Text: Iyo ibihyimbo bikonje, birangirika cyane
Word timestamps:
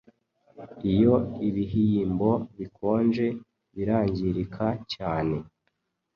Iyo 0.91 1.13
ibihyimbo 1.47 2.31
bikonje, 2.57 3.25
birangirika 3.75 4.65
cyane 4.93 5.35